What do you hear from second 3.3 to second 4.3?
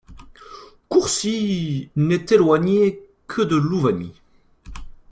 de de Louvagny.